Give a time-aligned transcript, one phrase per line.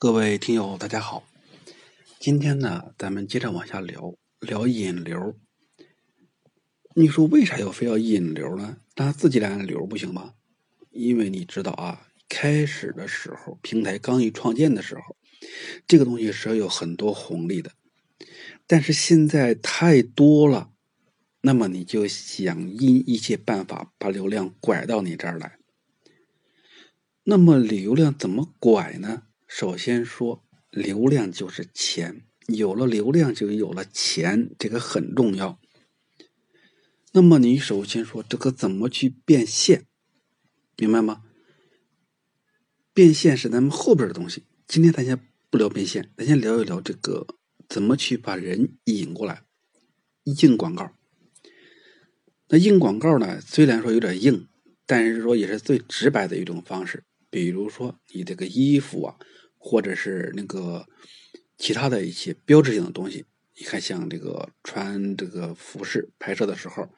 [0.00, 1.24] 各位听友，大家好。
[2.20, 5.36] 今天呢，咱们接着往下聊聊引流。
[6.94, 8.76] 你说为啥要非要引流呢？
[8.94, 10.34] 让他自己来按流不行吗？
[10.90, 15.16] 因为你知道啊，开始的时候，平台刚一创建的时候，
[15.88, 17.72] 这个东西是要有很多红利的。
[18.68, 20.70] 但是现在太多了，
[21.40, 25.58] 那么你就想尽一切办法把流量拐到你这儿来。
[27.24, 29.24] 那么流量怎么拐呢？
[29.48, 35.58] 首先说，流量就是钱，有了流量就有了钱，这个很重要。
[37.12, 39.86] 那么你首先说这个怎么去变现，
[40.76, 41.24] 明白吗？
[42.92, 47.26] 变现是咱们后边的东西，今天咱先不聊变现，咱先聊一聊这个
[47.68, 49.44] 怎么去把人引过来，
[50.24, 50.92] 硬广告。
[52.48, 54.46] 那硬广告呢，虽然说有点硬，
[54.84, 57.04] 但是说也是最直白的一种方式。
[57.30, 59.16] 比如说你这个衣服啊。
[59.68, 60.86] 或者是那个
[61.58, 66.88] 其他的一些标志性的东西，你看像这个穿这个服饰拍摄的时候，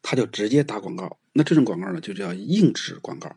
[0.00, 1.18] 他就直接打广告。
[1.32, 3.34] 那这种广告呢，就叫硬质广告。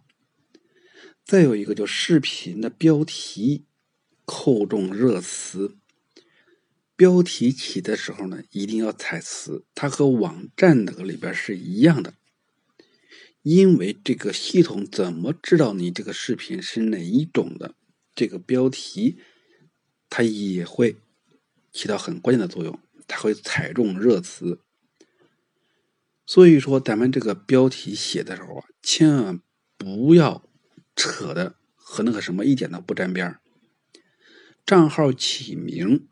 [1.26, 3.66] 再有一个，就视频的标题
[4.26, 5.76] 扣中热词，
[6.96, 12.14] 标题起的时候呢，一定要踩词，它和网站那个里边是一样的。
[13.42, 17.74] 因为这个系统怎么知道你这个视频是哪一种的？
[18.16, 19.18] 这个标题，
[20.10, 20.98] 它也会
[21.72, 24.60] 起到很关键的作用，它会踩中热词。
[26.26, 29.42] 所以说，咱们这个标题写的时候啊，千万
[29.78, 30.48] 不要
[30.96, 33.38] 扯的和那个什么一点都不沾边
[34.66, 36.08] 账号起名，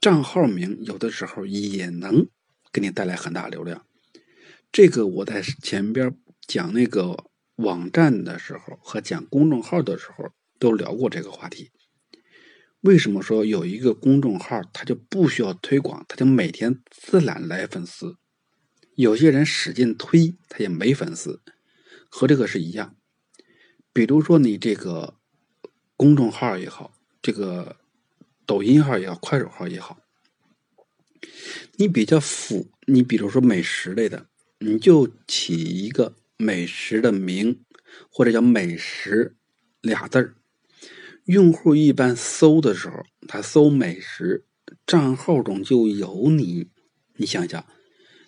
[0.00, 2.28] 账号名有的时候也能
[2.72, 3.84] 给你带来很大流量。
[4.70, 7.24] 这个我在前边讲那个
[7.56, 10.32] 网站的时候和讲公众号的时候。
[10.60, 11.72] 都聊过这个话题，
[12.82, 18.18] 为什么说有一个公众号，他就不需要推广，他就每天自然来粉丝？
[18.94, 21.42] 有些人使劲推，他也没粉丝，
[22.10, 22.94] 和这个是一样。
[23.92, 25.16] 比如说你这个
[25.96, 26.92] 公众号也好，
[27.22, 27.76] 这个
[28.44, 29.98] 抖音号也好，快手号也好，
[31.76, 34.26] 你比较腐，你比如说美食类的，
[34.58, 37.64] 你就起一个美食的名，
[38.10, 39.36] 或者叫美食
[39.80, 40.36] 俩字儿。
[41.24, 44.46] 用户一般搜的时候，他搜美食，
[44.86, 46.68] 账号中就有你，
[47.16, 47.64] 你想想，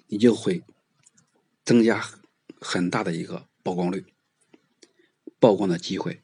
[0.06, 0.62] 你就会
[1.64, 2.04] 增加
[2.60, 4.04] 很大的一个曝光率、
[5.40, 6.20] 曝光的机会。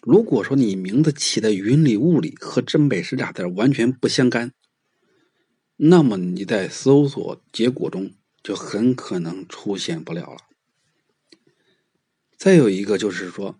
[0.00, 4.52] 如果说你名字起的云里雾里，和真美食俩字完全不相干，
[5.76, 10.38] 那么你在搜索结果中就很可能出现不了了。
[12.38, 13.58] 再有一个就是说，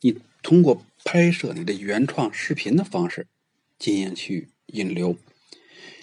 [0.00, 0.82] 你通过。
[1.08, 3.28] 拍摄你的原创视频的方式
[3.78, 5.16] 进行去引流，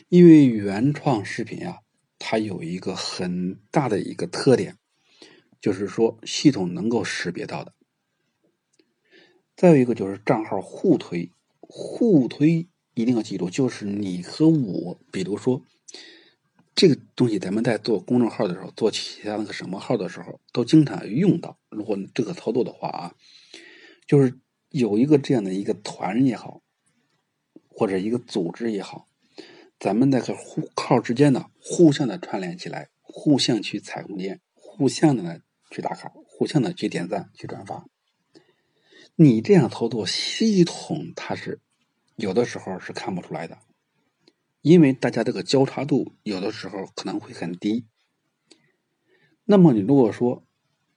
[0.07, 1.79] 因为原创视频啊，
[2.17, 4.77] 它有一个很大的一个特点，
[5.59, 7.73] 就是说系统能够识别到的。
[9.57, 15.65] 再有一个就是账号互推，互推一定要记住，就是你和我，比如说
[16.73, 21.57] 这个东西，咱们在做公众号的时候，做其他那个什么号的时候，都经常用到。
[21.69, 23.15] 如果这个操作的话啊，
[24.07, 24.39] 就是。
[24.73, 26.63] 有一个这样的一个团也好，
[27.69, 29.07] 或者一个组织也好，
[29.79, 37.85] 咱们那个互号之间呢，互相的串联起来，互相去踩空间，互相的呢去打卡，互相的去点赞、去转发。
[39.15, 41.61] 你这样操作，系统它是
[42.15, 43.59] 有的时候是看不出来的，
[44.63, 47.85] 因为大家这个交叉度有的时候可能会很低。
[49.45, 50.43] 那么你如果说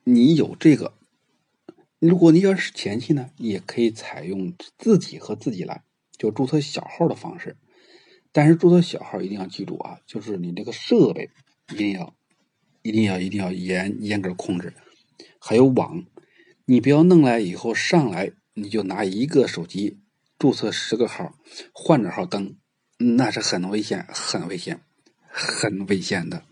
[0.05, 0.96] 你有这个。
[1.99, 5.83] 如果你要是前期呢，也可以采用自己和自己来，
[6.19, 7.57] 就注册小号的方式。
[8.33, 11.31] 但是注册小号一定要记住啊，就是你这个设备
[11.73, 12.15] 一定要、
[12.83, 14.75] 一定要、一定要严严格控制。
[15.39, 16.05] 还有网，
[16.67, 19.99] 你不要弄来以后上来你就拿一个手机
[20.39, 21.33] 注册十个号，
[21.73, 22.57] 换着号登，
[22.99, 24.81] 那是很危险、很危险、
[25.29, 26.43] 很危险的。